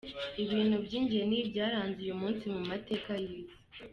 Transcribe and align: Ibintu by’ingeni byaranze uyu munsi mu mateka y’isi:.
Ibintu 0.43 0.75
by’ingeni 0.85 1.37
byaranze 1.49 1.97
uyu 2.05 2.15
munsi 2.21 2.43
mu 2.55 2.61
mateka 2.69 3.09
y’isi:. 3.23 3.55